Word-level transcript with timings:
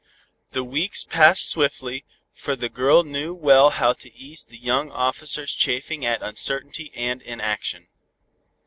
The 0.53 0.63
weeks 0.63 1.03
passed 1.03 1.47
swiftly, 1.47 2.05
for 2.33 2.55
the 2.55 2.69
girl 2.69 3.03
knew 3.03 3.35
well 3.35 3.69
how 3.69 3.93
to 3.93 4.11
ease 4.17 4.43
the 4.45 4.57
young 4.57 4.89
Officer's 4.89 5.53
chafing 5.53 6.03
at 6.07 6.23
uncertainty 6.23 6.91
and 6.95 7.21
inaction. 7.21 7.87